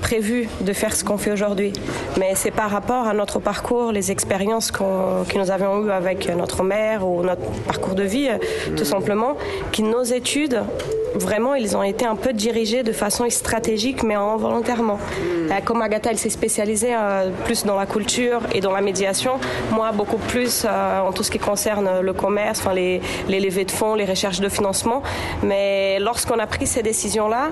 prévu 0.00 0.48
de 0.60 0.72
faire 0.72 0.94
ce 0.94 1.04
qu'on 1.04 1.18
fait 1.18 1.32
aujourd'hui, 1.32 1.72
mais 2.18 2.32
c'est 2.34 2.50
par 2.50 2.70
rapport 2.70 3.06
à 3.06 3.14
notre 3.14 3.38
parcours, 3.40 3.92
les 3.92 4.10
expériences 4.10 4.59
que 4.70 5.38
nous 5.38 5.50
avions 5.50 5.86
eu 5.86 5.90
avec 5.90 6.28
notre 6.36 6.62
mère 6.62 7.06
ou 7.06 7.22
notre 7.22 7.42
parcours 7.66 7.94
de 7.94 8.02
vie, 8.02 8.28
tout 8.76 8.84
simplement, 8.84 9.36
que 9.72 9.82
nos 9.82 10.02
études, 10.02 10.62
vraiment, 11.14 11.54
ils 11.54 11.76
ont 11.76 11.82
été 11.82 12.06
un 12.06 12.16
peu 12.16 12.32
dirigés 12.32 12.82
de 12.82 12.92
façon 12.92 13.28
stratégique, 13.30 14.02
mais 14.02 14.14
involontairement. 14.14 14.96
Mm. 14.96 15.52
Euh, 15.52 15.60
comme 15.64 15.82
Agatha, 15.82 16.10
elle 16.10 16.18
s'est 16.18 16.30
spécialisée 16.30 16.94
euh, 16.94 17.30
plus 17.44 17.64
dans 17.64 17.76
la 17.76 17.86
culture 17.86 18.40
et 18.52 18.60
dans 18.60 18.72
la 18.72 18.80
médiation, 18.80 19.38
moi, 19.70 19.92
beaucoup 19.92 20.18
plus 20.18 20.64
euh, 20.64 21.00
en 21.00 21.12
tout 21.12 21.22
ce 21.22 21.30
qui 21.30 21.38
concerne 21.38 22.00
le 22.00 22.12
commerce, 22.12 22.60
enfin, 22.60 22.74
les, 22.74 23.00
les 23.28 23.40
levées 23.40 23.64
de 23.64 23.70
fonds, 23.70 23.94
les 23.94 24.04
recherches 24.04 24.40
de 24.40 24.48
financement. 24.48 25.02
Mais 25.42 25.98
lorsqu'on 25.98 26.38
a 26.38 26.46
pris 26.46 26.66
ces 26.66 26.82
décisions-là, 26.82 27.50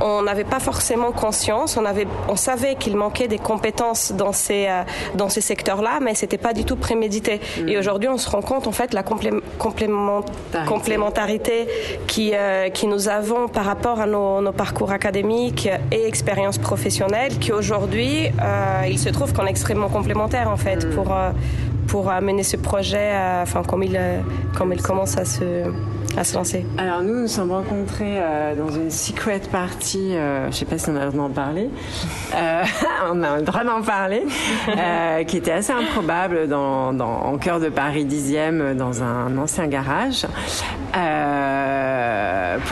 on 0.00 0.22
n'avait 0.22 0.44
pas 0.44 0.60
forcément 0.60 1.10
conscience. 1.12 1.76
On 1.76 1.84
avait, 1.84 2.06
on 2.28 2.36
savait 2.36 2.76
qu'il 2.76 2.96
manquait 2.96 3.28
des 3.28 3.38
compétences 3.38 4.12
dans 4.12 4.32
ces 4.32 4.66
euh, 4.68 4.84
dans 5.14 5.28
ces 5.28 5.40
secteurs-là, 5.40 5.98
mais 6.00 6.14
c'était 6.14 6.38
pas 6.38 6.52
du 6.52 6.64
tout 6.64 6.76
prémédité. 6.76 7.40
Mm. 7.60 7.68
Et 7.68 7.78
aujourd'hui, 7.78 8.08
on 8.08 8.18
se 8.18 8.30
rend 8.30 8.42
compte 8.42 8.66
en 8.66 8.72
fait 8.72 8.94
la 8.94 9.02
complémentarité 9.02 11.68
qui 12.06 12.32
euh, 12.34 12.68
qui 12.70 12.86
nous 12.86 13.08
avons 13.08 13.48
par 13.48 13.64
rapport 13.64 14.00
à 14.00 14.06
nos, 14.06 14.40
nos 14.40 14.52
parcours 14.52 14.92
académiques 14.92 15.68
et 15.90 16.06
expériences 16.06 16.58
professionnelles, 16.58 17.38
qui 17.38 17.52
aujourd'hui, 17.52 18.26
euh, 18.26 18.86
il 18.88 18.98
se 18.98 19.08
trouve 19.08 19.32
qu'on 19.32 19.46
est 19.46 19.50
extrêmement 19.50 19.88
complémentaires 19.88 20.50
en 20.50 20.56
fait 20.56 20.84
mm. 20.84 20.94
pour 20.94 21.14
pour 21.88 22.10
amener 22.10 22.42
ce 22.42 22.56
projet, 22.56 23.12
enfin 23.42 23.62
comme 23.64 23.82
il 23.82 23.98
comme 24.56 24.72
il 24.72 24.80
commence 24.80 25.18
à 25.18 25.24
se 25.24 25.64
Alors 26.76 27.02
nous, 27.02 27.22
nous 27.22 27.28
sommes 27.28 27.52
rencontrés 27.52 28.18
euh, 28.18 28.54
dans 28.54 28.70
une 28.70 28.90
secret 28.90 29.40
party, 29.50 30.14
euh, 30.14 30.42
je 30.44 30.46
ne 30.48 30.52
sais 30.52 30.64
pas 30.66 30.76
si 30.76 30.90
on 30.90 30.96
a 30.96 31.06
le 31.06 31.10
droit 31.10 31.28
d'en 31.28 31.34
parler, 31.34 31.70
euh, 32.34 32.62
on 33.10 33.22
a 33.22 33.38
le 33.38 33.42
droit 33.42 33.64
d'en 33.64 33.82
parler, 33.82 34.24
qui 35.26 35.36
était 35.38 35.52
assez 35.52 35.72
improbable 35.72 36.48
dans, 36.48 36.92
dans, 36.92 37.22
en 37.22 37.38
cœur 37.38 37.60
de 37.60 37.70
Paris 37.70 38.04
10e, 38.04 38.76
dans 38.76 39.02
un 39.02 39.36
ancien 39.38 39.66
garage. 39.66 40.26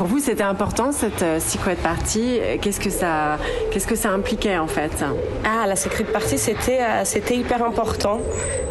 Pour 0.00 0.08
vous, 0.08 0.18
c'était 0.18 0.42
important 0.42 0.92
cette 0.92 1.22
secret 1.42 1.76
party? 1.76 2.40
Qu'est-ce 2.62 2.80
que 2.80 2.88
ça, 2.88 3.36
qu'est-ce 3.70 3.86
que 3.86 3.96
ça 3.96 4.08
impliquait 4.08 4.56
en 4.56 4.66
fait? 4.66 5.04
Ah, 5.44 5.66
la 5.66 5.76
secret 5.76 6.04
party, 6.04 6.38
c'était, 6.38 6.80
c'était 7.04 7.36
hyper 7.36 7.62
important. 7.62 8.18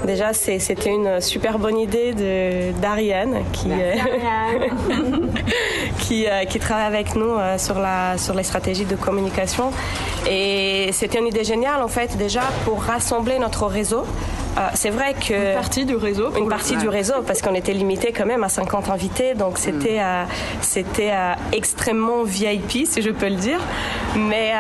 Déjà, 0.08 0.34
c'était 0.34 0.90
une 0.90 1.22
super 1.22 1.60
bonne 1.60 1.78
idée 1.78 2.14
de 2.14 2.72
d'Ariane 2.82 3.44
qui. 3.54 3.70
qui, 6.00 6.26
euh, 6.26 6.46
qui 6.46 6.58
travaille 6.58 6.88
avec 6.88 7.16
nous 7.16 7.36
euh, 7.36 7.60
sur, 7.60 7.78
la, 7.78 8.18
sur 8.18 8.34
les 8.34 8.42
stratégies 8.42 8.86
de 8.86 8.96
communication. 8.96 9.72
Et 10.28 10.90
c'était 10.94 11.20
une 11.20 11.28
idée 11.28 11.44
géniale, 11.44 11.84
en 11.84 11.88
fait, 11.88 12.18
déjà 12.18 12.42
pour 12.66 12.82
rassembler 12.82 13.38
notre 13.38 13.68
réseau. 13.68 14.04
Euh, 14.60 14.68
c'est 14.74 14.90
vrai 14.90 15.14
que 15.14 15.34
une 15.34 15.56
partie 15.56 15.86
du 15.86 15.96
réseau, 15.96 16.32
une 16.38 16.50
partie 16.50 16.78
du 16.78 16.88
réseau, 16.88 17.22
parce 17.26 17.42
qu'on 17.42 17.56
était 17.56 17.74
limité 17.74 18.12
quand 18.12 18.26
même 18.26 18.44
à 18.44 18.50
50 18.50 18.90
invités, 18.90 19.34
donc 19.34 19.58
c'était 19.58 20.00
hmm. 20.00 20.28
c'était 20.62 21.14
extrêmement 21.52 22.24
VIP, 22.24 22.86
si 22.86 23.02
je 23.02 23.10
peux 23.10 23.30
le 23.30 23.36
dire. 23.36 23.60
Mais 24.16 24.54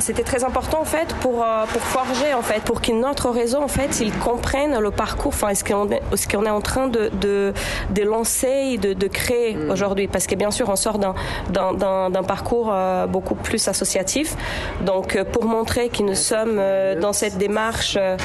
c'était 0.00 0.22
très 0.22 0.44
important 0.44 0.80
en 0.80 0.84
fait 0.84 1.14
pour 1.20 1.44
pour 1.72 1.82
forger 1.82 2.34
en 2.34 2.42
fait, 2.42 2.62
pour 2.62 2.80
que 2.80 2.92
notre 2.92 3.30
réseau 3.30 3.58
en 3.58 3.68
fait, 3.68 4.00
ils 4.00 4.12
comprennent 4.12 4.78
le 4.78 4.90
parcours, 4.90 5.32
enfin 5.34 5.54
ce 5.54 5.64
qu'on 5.64 5.90
est 5.90 6.02
ce 6.14 6.26
qu'on 6.28 6.44
est 6.44 6.50
en 6.50 6.60
train 6.60 6.88
de 6.88 7.10
de, 7.20 7.52
de 7.90 8.02
lancer, 8.02 8.78
de, 8.78 8.92
de 8.92 9.06
créer 9.06 9.46
Mm. 9.54 9.70
aujourd'hui, 9.70 10.08
parce 10.08 10.26
que 10.26 10.34
bien 10.34 10.50
sûr, 10.50 10.68
on 10.68 10.76
sort 10.76 10.98
d'un 10.98 12.22
parcours 12.22 12.70
euh, 12.72 13.06
beaucoup 13.06 13.34
plus 13.34 13.68
associatif. 13.68 14.36
Donc, 14.84 15.16
euh, 15.16 15.24
pour 15.24 15.44
montrer 15.44 15.88
que 15.88 16.02
nous 16.02 16.14
sommes 16.14 16.56
euh, 16.58 16.98
dans 16.98 17.12
cette 17.12 17.38
démarche 17.38 17.96
euh, 17.98 18.16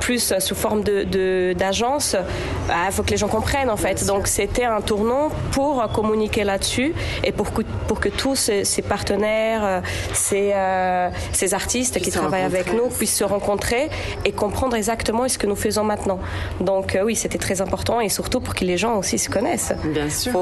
plus 0.00 0.34
sous 0.38 0.54
forme 0.54 0.82
de 0.82 1.52
d'agence, 1.52 2.16
il 2.18 2.68
bah, 2.68 2.74
faut 2.90 3.02
que 3.02 3.10
les 3.10 3.16
gens 3.16 3.28
comprennent 3.28 3.70
en 3.70 3.76
fait. 3.76 4.06
Donc 4.06 4.26
c'était 4.26 4.64
un 4.64 4.80
tournant 4.80 5.30
pour 5.52 5.86
communiquer 5.92 6.44
là-dessus 6.44 6.94
et 7.24 7.32
pour 7.32 7.52
que, 7.52 7.62
pour 7.86 8.00
que 8.00 8.08
tous 8.08 8.50
ces, 8.64 8.82
partenaires, 8.82 9.64
euh, 9.64 9.80
ces, 10.12 10.52
euh, 10.54 11.10
ces 11.32 11.54
artistes 11.54 12.00
qui 12.00 12.10
travaillent 12.10 12.42
avec 12.42 12.72
nous 12.72 12.88
puissent 12.88 13.16
se 13.16 13.24
rencontrer 13.24 13.90
et 14.24 14.32
comprendre 14.32 14.76
exactement 14.76 15.28
ce 15.28 15.38
que 15.38 15.46
nous 15.46 15.56
faisons 15.56 15.84
maintenant. 15.84 16.18
Donc 16.60 16.98
oui, 17.04 17.16
c'était 17.16 17.38
très 17.38 17.60
important 17.60 18.00
et 18.00 18.08
surtout 18.08 18.40
pour 18.40 18.54
que 18.54 18.64
les 18.64 18.76
gens 18.76 18.96
aussi 18.96 19.18
se 19.18 19.28
connaissent. 19.28 19.72
Bien 19.84 20.10
sûr. 20.10 20.32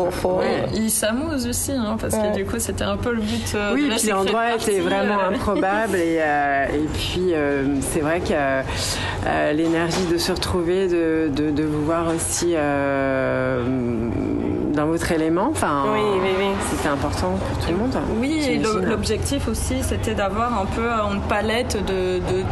Ils 0.74 0.90
s'amusent 0.90 1.46
aussi 1.46 1.72
hein, 1.72 1.96
parce 2.00 2.14
que 2.14 2.34
du 2.34 2.44
coup 2.44 2.58
c'était 2.58 2.84
un 2.84 2.96
peu 2.96 3.12
le 3.12 3.22
but. 3.22 3.56
oui, 3.74 3.88
de 3.88 3.94
puis 3.94 4.08
l'endroit 4.08 4.54
était 4.54 4.80
vraiment 4.80 5.20
improbable 5.20 5.96
et, 5.96 6.16
et 6.16 6.88
puis 6.94 7.32
c'est 7.80 8.00
vrai 8.00 8.20
que 8.20 8.34
euh, 9.26 9.52
l'énergie 9.52 10.06
de 10.10 10.18
se 10.18 10.32
retrouver, 10.32 10.88
de, 10.88 11.28
de, 11.28 11.64
vous 11.64 11.84
voir 11.84 12.06
aussi 12.14 12.52
euh, 12.54 13.64
dans 14.72 14.86
votre 14.86 15.10
élément. 15.12 15.48
Enfin, 15.50 15.84
oui, 15.92 16.00
oui, 16.22 16.30
oui. 16.38 16.46
C'était 16.70 16.88
important 16.88 17.32
pour 17.32 17.64
tout 17.64 17.72
le 17.72 17.78
monde. 17.78 17.96
Oui, 18.20 18.40
et 18.48 18.58
l'objectif 18.58 19.48
aussi, 19.48 19.82
c'était 19.82 20.14
d'avoir 20.14 20.60
un 20.60 20.66
peu 20.66 20.88
une 20.88 21.20
palette 21.22 21.76
de, 21.86 22.18
de 22.18 22.44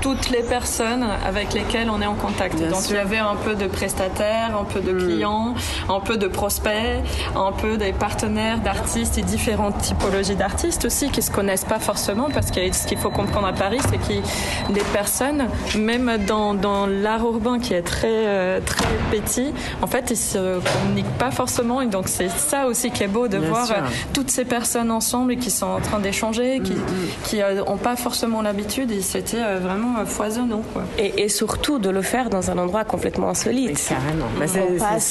toutes 0.00 0.30
les 0.30 0.42
personnes 0.42 1.06
avec 1.26 1.52
lesquelles 1.52 1.90
on 1.90 2.00
est 2.00 2.06
en 2.06 2.14
contact. 2.14 2.58
Donc 2.58 2.88
il 2.90 2.96
y 2.96 2.98
avait 2.98 3.18
un 3.18 3.36
peu 3.36 3.54
de 3.54 3.66
prestataires, 3.66 4.56
un 4.58 4.64
peu 4.64 4.80
de 4.80 4.92
hmm. 4.92 4.98
clients, 4.98 5.54
un 5.88 6.00
peu 6.00 6.16
de 6.16 6.26
prospects, 6.26 7.02
un 7.34 7.52
peu 7.52 7.76
des 7.76 7.92
partenaires 7.92 8.58
d'artistes 8.58 9.18
et 9.18 9.22
différentes 9.22 9.78
typologies 9.78 10.36
d'artistes 10.36 10.84
aussi 10.84 11.10
qui 11.10 11.22
se 11.22 11.30
connaissent 11.30 11.64
pas 11.64 11.78
forcément 11.78 12.28
parce 12.32 12.50
que 12.50 12.60
ce 12.72 12.86
qu'il 12.86 12.98
faut 12.98 13.10
comprendre 13.10 13.46
à 13.46 13.52
Paris, 13.52 13.78
c'est 13.90 13.98
que 13.98 14.72
les 14.72 14.82
personnes, 14.92 15.48
même 15.76 16.18
dans, 16.26 16.54
dans 16.54 16.86
l'art 16.86 17.22
urbain 17.22 17.58
qui 17.58 17.74
est 17.74 17.82
très 17.82 18.26
euh, 18.26 18.60
très 18.64 18.86
petit, 19.10 19.52
en 19.82 19.86
fait 19.86 20.10
ils 20.10 20.16
se 20.16 20.60
communiquent 20.60 21.18
pas 21.18 21.30
forcément 21.30 21.80
et 21.80 21.86
donc 21.86 22.08
c'est 22.08 22.30
ça 22.30 22.66
aussi 22.66 22.90
qui 22.90 23.02
est 23.02 23.08
beau 23.08 23.28
de 23.28 23.38
voir 23.38 23.70
euh, 23.70 23.74
toutes 24.12 24.30
ces 24.30 24.44
personnes 24.44 24.90
ensemble 24.90 25.32
et 25.32 25.36
qui 25.36 25.50
sont 25.50 25.66
en 25.66 25.80
train 25.80 26.00
d'échanger, 26.00 26.60
qui, 26.62 26.72
hmm, 26.72 26.76
hmm. 26.76 27.40
euh, 27.40 27.62
ont 27.66 27.76
pas 27.76 27.96
forcément 27.96 28.42
l'habitude 28.42 28.90
et 28.90 29.00
c'était 29.00 29.42
vraiment 29.58 29.85
foisonnant. 30.04 30.62
Quoi. 30.72 30.82
Et, 30.98 31.24
et, 31.24 31.28
surtout 31.28 31.78
de 31.78 31.90
le 31.90 32.02
faire 32.02 32.30
dans 32.30 32.50
un 32.50 32.58
endroit 32.58 32.84
complètement 32.84 33.28
insolite. 33.28 33.82
carrément. 33.88 34.26
Bah, 34.38 34.46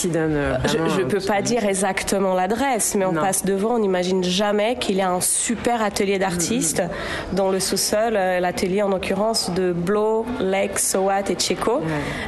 donne 0.10 0.36
euh, 0.36 0.58
je 0.66 1.02
ne 1.02 1.06
peux 1.06 1.20
pas 1.20 1.42
dire 1.42 1.66
exactement 1.66 2.34
l'adresse, 2.34 2.96
mais 2.96 3.06
on 3.06 3.14
passe 3.14 3.46
devant, 3.46 3.76
on 3.76 3.80
n'imagine 3.80 4.24
jamais 4.24 4.76
qu'il 4.76 4.96
y 4.96 5.02
a 5.02 5.10
un 5.10 5.22
super 5.22 5.82
atelier 5.82 6.20
d'artistes 6.20 6.80
mm-hmm. 6.82 7.36
dans 7.36 7.50
le 7.50 7.60
sous-sol, 7.60 8.16
euh, 8.16 8.40
l'atelier 8.40 8.82
en 8.82 8.90
l'occurrence 8.90 9.52
de 9.52 9.72
Blow, 9.72 10.26
Lex, 10.40 10.92
Sowat 10.92 11.30
et 11.30 11.36
Checo. 11.36 11.82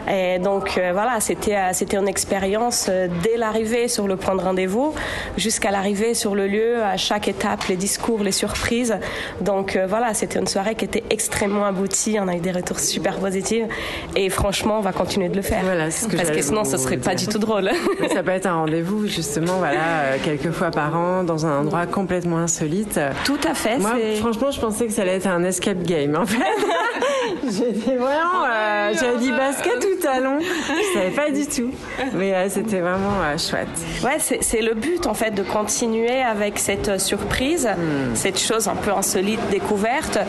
Et 0.09 0.39
donc 0.39 0.77
euh, 0.77 0.91
voilà, 0.93 1.19
c'était 1.19 1.57
c'était 1.73 1.97
une 1.97 2.07
expérience 2.07 2.89
dès 3.23 3.37
l'arrivée 3.37 3.87
sur 3.87 4.07
le 4.07 4.15
point 4.15 4.35
de 4.35 4.41
rendez-vous 4.41 4.93
jusqu'à 5.37 5.71
l'arrivée 5.71 6.13
sur 6.13 6.35
le 6.35 6.47
lieu, 6.47 6.83
à 6.83 6.97
chaque 6.97 7.27
étape, 7.27 7.65
les 7.65 7.75
discours, 7.75 8.23
les 8.23 8.31
surprises. 8.31 8.97
Donc 9.41 9.77
voilà, 9.87 10.13
c'était 10.13 10.39
une 10.39 10.47
soirée 10.47 10.75
qui 10.75 10.85
était 10.85 11.03
extrêmement 11.09 11.65
aboutie. 11.65 12.17
On 12.19 12.27
a 12.27 12.35
des 12.39 12.51
retours 12.51 12.79
super 12.79 13.17
positifs. 13.17 13.65
Et 14.15 14.29
franchement, 14.29 14.77
on 14.79 14.81
va 14.81 14.93
continuer 14.93 15.29
de 15.29 15.35
le 15.35 15.41
faire. 15.41 15.61
Voilà, 15.63 15.91
ce 15.91 16.07
que 16.07 16.15
Parce 16.15 16.31
que 16.31 16.41
sinon, 16.41 16.63
ce 16.63 16.77
serait 16.77 16.97
pas 16.97 17.15
du 17.15 17.27
tout 17.27 17.39
drôle. 17.39 17.69
ça 18.13 18.23
peut 18.23 18.31
être 18.31 18.45
un 18.45 18.55
rendez-vous, 18.55 19.07
justement, 19.07 19.57
voilà, 19.57 19.79
euh, 19.79 20.17
quelques 20.23 20.51
fois 20.51 20.71
par 20.71 20.95
an, 20.95 21.23
dans 21.23 21.45
un 21.45 21.59
endroit 21.59 21.85
complètement 21.85 22.37
insolite. 22.37 22.99
Tout 23.25 23.39
à 23.47 23.53
fait. 23.53 23.77
Moi, 23.77 23.91
franchement, 24.19 24.51
je 24.51 24.59
pensais 24.59 24.87
que 24.87 24.93
ça 24.93 25.03
allait 25.03 25.15
être 25.15 25.27
un 25.27 25.43
escape 25.43 25.83
game, 25.83 26.15
en 26.15 26.25
fait. 26.25 26.37
J'étais 27.43 27.95
vraiment, 27.95 28.45
euh, 28.45 28.93
j'avais 28.99 29.17
dit 29.19 29.31
basket 29.31 29.83
ou 29.83 30.01
talon? 30.01 30.39
Je 30.39 30.99
savais 30.99 31.11
pas 31.11 31.29
du 31.31 31.45
tout. 31.45 31.71
Mais 32.13 32.33
euh, 32.33 32.49
c'était 32.49 32.79
vraiment 32.79 33.37
chouette. 33.37 33.67
Ouais, 34.03 34.17
c'est 34.19 34.61
le 34.61 34.73
but, 34.73 35.07
en 35.07 35.13
fait, 35.13 35.31
de 35.31 35.43
continuer 35.43 36.21
avec 36.21 36.57
cette 36.57 36.99
surprise, 36.99 37.67
hmm. 37.67 38.15
cette 38.15 38.39
chose 38.39 38.67
un 38.67 38.75
peu 38.75 38.91
insolite, 38.91 39.39
découverte. 39.49 40.19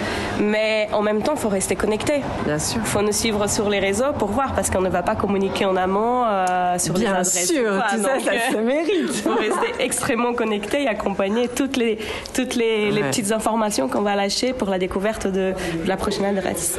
Mais 0.40 0.88
en 0.92 1.02
même 1.02 1.22
temps, 1.22 1.34
il 1.34 1.40
faut 1.40 1.48
rester 1.48 1.76
connecté. 1.76 1.97
Bien 2.44 2.58
sûr. 2.58 2.80
Il 2.80 2.86
faut 2.86 3.02
nous 3.02 3.12
suivre 3.12 3.48
sur 3.48 3.68
les 3.68 3.78
réseaux 3.78 4.12
pour 4.18 4.28
voir 4.28 4.54
parce 4.54 4.70
qu'on 4.70 4.80
ne 4.80 4.88
va 4.88 5.02
pas 5.02 5.14
communiquer 5.14 5.64
en 5.64 5.76
amont 5.76 6.24
euh, 6.26 6.78
sur 6.78 6.94
Bien 6.94 7.02
les 7.02 7.08
adresses. 7.08 7.52
Bien 7.52 7.62
sûr, 7.62 7.84
tout 7.90 8.02
ça, 8.02 8.20
ça 8.20 8.52
se 8.52 8.56
euh, 8.56 8.62
mérite. 8.62 8.90
Il 8.90 9.08
faut 9.08 9.34
rester 9.34 9.74
extrêmement 9.80 10.34
connecté 10.34 10.82
et 10.82 10.88
accompagner 10.88 11.48
toutes 11.48 11.76
les, 11.76 11.98
toutes 12.34 12.54
les, 12.54 12.90
petites 13.08 13.32
informations 13.32 13.88
qu'on 13.88 14.02
va 14.02 14.16
lâcher 14.16 14.52
pour 14.52 14.68
la 14.68 14.78
découverte 14.78 15.26
de, 15.26 15.54
la 15.86 15.96
prochaine 15.96 16.24
adresse. 16.24 16.78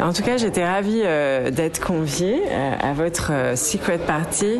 En 0.00 0.12
tout 0.12 0.22
cas, 0.22 0.36
j'étais 0.36 0.64
ravie 0.64 1.02
euh, 1.04 1.50
d'être 1.50 1.80
conviée 1.80 2.42
à 2.80 2.92
votre 2.92 3.32
Secret 3.54 3.98
Party 3.98 4.58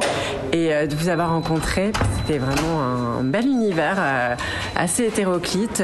et 0.56 0.86
de 0.86 0.94
vous 0.94 1.08
avoir 1.08 1.30
rencontré. 1.30 1.92
C'était 2.18 2.38
vraiment 2.38 2.82
un 3.18 3.22
bel 3.22 3.46
univers 3.46 4.36
assez 4.74 5.04
hétéroclite, 5.04 5.82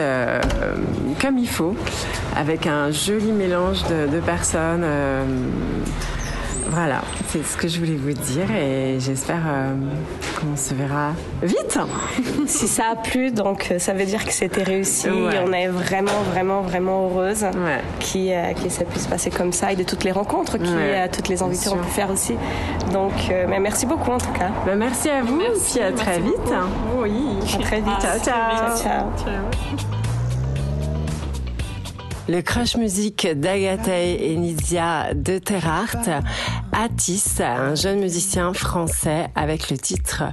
comme 1.20 1.38
il 1.38 1.48
faut, 1.48 1.76
avec 2.36 2.66
un 2.66 2.90
joli 2.90 3.32
mélange 3.32 3.82
de, 3.84 4.08
de 4.12 4.20
personnes. 4.20 4.84
Euh, 6.72 6.74
voilà, 6.74 7.02
c'est 7.28 7.44
ce 7.44 7.56
que 7.56 7.68
je 7.68 7.78
voulais 7.78 7.96
vous 7.96 8.12
dire 8.12 8.50
et 8.50 8.98
j'espère 8.98 9.42
euh, 9.46 9.74
qu'on 10.40 10.56
se 10.56 10.74
verra 10.74 11.12
vite. 11.42 11.78
si 12.46 12.68
ça 12.68 12.84
a 12.92 12.96
plu, 12.96 13.30
donc 13.30 13.68
euh, 13.70 13.78
ça 13.78 13.92
veut 13.92 14.04
dire 14.04 14.24
que 14.24 14.32
c'était 14.32 14.62
réussi. 14.62 15.08
On 15.10 15.52
est 15.52 15.68
vraiment, 15.68 16.22
vraiment, 16.30 16.62
vraiment 16.62 17.08
heureuse 17.08 17.46
qui, 18.00 18.32
que 18.62 18.68
ça 18.68 18.84
puisse 18.84 19.06
passer 19.06 19.30
comme 19.30 19.52
ça 19.52 19.72
et 19.72 19.76
de 19.76 19.82
toutes 19.82 20.04
les 20.04 20.12
rencontres 20.12 20.58
qui 20.58 20.72
toutes 21.12 21.28
les 21.28 21.42
invités 21.42 21.68
ont 21.68 21.78
pu 21.78 21.90
faire 21.90 22.10
aussi. 22.10 22.34
Donc, 22.92 23.12
mais 23.48 23.60
merci 23.60 23.86
beaucoup 23.86 24.10
en 24.10 24.18
tout 24.18 24.32
cas. 24.32 24.50
Bah, 24.66 24.74
merci 24.76 25.08
à 25.08 25.22
vous 25.22 25.40
et 25.40 25.52
puis 25.70 25.80
à 25.80 25.92
très 25.92 26.20
vite. 26.20 26.52
Oui, 26.96 27.38
à 27.54 27.62
très 27.62 27.80
vite. 27.80 28.00
ciao. 28.00 28.18
ciao. 28.20 28.76
ciao. 28.76 29.42
Le 32.28 32.40
crush 32.40 32.76
musique 32.76 33.26
d'Agatha 33.26 33.98
et 33.98 34.36
Nizia 34.36 35.12
de 35.12 35.38
Terrart, 35.38 36.22
Atis, 36.72 37.40
un 37.40 37.74
jeune 37.74 38.00
musicien 38.00 38.52
français 38.54 39.28
avec 39.34 39.70
le 39.70 39.76
titre 39.76 40.24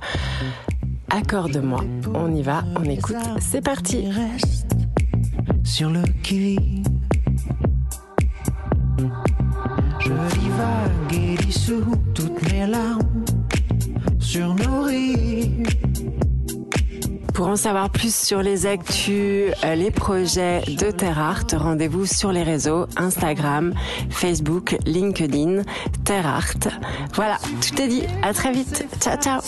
Accorde-moi. 1.09 1.83
On 2.13 2.33
y 2.33 2.41
va, 2.41 2.63
on 2.77 2.83
écoute, 2.85 3.17
c'est 3.39 3.61
parti. 3.61 4.07
Sur 5.63 5.89
le 5.89 6.03
qui 6.23 6.57
Je 9.99 10.39
divague 10.39 11.13
et 11.13 11.35
dissous 11.43 11.95
toutes 12.13 12.51
mes 12.51 12.67
larmes 12.67 13.25
sur 14.19 14.55
nos 14.55 14.83
rives. 14.83 15.18
Pour 17.39 17.47
en 17.47 17.55
savoir 17.55 17.89
plus 17.89 18.13
sur 18.13 18.41
les 18.41 18.65
actus, 18.65 19.53
euh, 19.63 19.73
les 19.73 19.91
projets 19.91 20.59
de 20.67 20.91
Terre 20.91 21.19
Art, 21.19 21.45
rendez-vous 21.53 22.05
sur 22.05 22.33
les 22.33 22.43
réseaux 22.43 22.85
Instagram, 22.97 23.73
Facebook, 24.09 24.75
LinkedIn, 24.85 25.61
Terre 26.03 26.27
Art. 26.27 26.67
Voilà, 27.13 27.37
tout 27.65 27.81
est 27.81 27.87
dit. 27.87 28.03
À 28.23 28.33
très 28.33 28.51
vite. 28.51 28.85
Ciao, 28.99 29.15
ciao. 29.15 29.39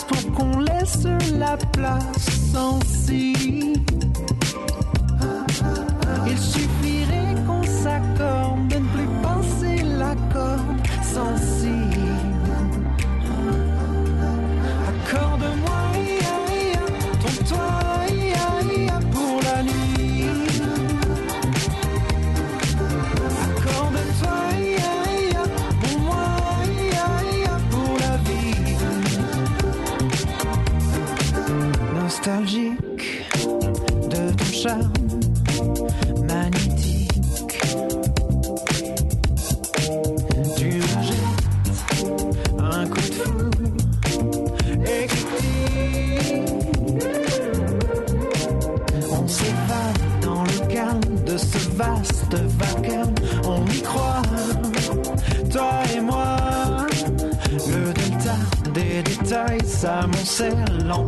S'amoncelle 60.26 60.92
en 60.92 61.08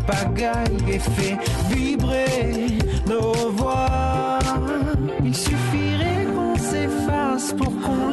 et 0.88 1.00
fait 1.00 1.38
vibrer 1.70 2.78
nos 3.08 3.50
voix. 3.52 4.40
Il 5.24 5.36
suffirait 5.36 6.26
qu'on 6.36 6.56
s'efface 6.56 7.54
pour 7.54 7.74
qu'on 7.82 8.13